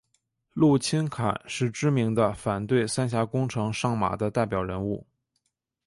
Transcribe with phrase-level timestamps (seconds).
[0.53, 5.05] 陆钦侃是知名的反对三峡工程上马的代表人物。